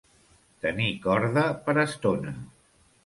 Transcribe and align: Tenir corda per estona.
Tenir 0.63 0.87
corda 1.05 1.43
per 1.67 1.77
estona. 1.83 2.35